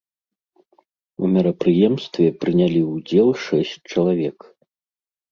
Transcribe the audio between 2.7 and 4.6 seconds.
ўдзел шэсць чалавек.